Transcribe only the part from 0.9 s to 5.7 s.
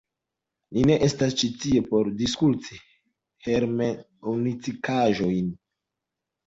ne estas ĉi tie por diskuti hermeneŭtikaĵojn!